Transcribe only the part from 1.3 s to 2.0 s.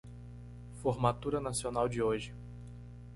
nacional